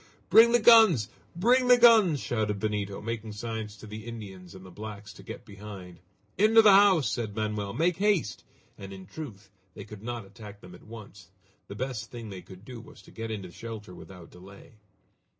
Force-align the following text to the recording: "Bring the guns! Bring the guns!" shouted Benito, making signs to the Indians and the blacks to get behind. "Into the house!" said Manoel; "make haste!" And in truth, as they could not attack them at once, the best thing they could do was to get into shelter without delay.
"Bring 0.31 0.51
the 0.51 0.57
guns! 0.59 1.09
Bring 1.35 1.67
the 1.67 1.77
guns!" 1.77 2.19
shouted 2.19 2.57
Benito, 2.57 3.01
making 3.01 3.33
signs 3.33 3.77
to 3.77 3.85
the 3.85 4.07
Indians 4.07 4.55
and 4.55 4.65
the 4.65 4.71
blacks 4.71 5.13
to 5.13 5.21
get 5.21 5.45
behind. 5.45 5.99
"Into 6.39 6.63
the 6.63 6.73
house!" 6.73 7.07
said 7.07 7.35
Manoel; 7.35 7.73
"make 7.73 7.97
haste!" 7.97 8.43
And 8.79 8.93
in 8.93 9.05
truth, 9.05 9.51
as 9.51 9.51
they 9.75 9.83
could 9.83 10.01
not 10.01 10.25
attack 10.25 10.59
them 10.59 10.73
at 10.73 10.87
once, 10.87 11.29
the 11.67 11.75
best 11.75 12.09
thing 12.09 12.31
they 12.31 12.41
could 12.41 12.65
do 12.65 12.81
was 12.81 13.03
to 13.03 13.11
get 13.11 13.29
into 13.29 13.51
shelter 13.51 13.93
without 13.93 14.31
delay. 14.31 14.73